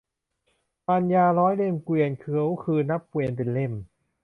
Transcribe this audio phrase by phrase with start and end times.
[0.87, 3.73] มารยาร้อยเล่มเกวียน คือเขานับเกวียนเป็นเล่ม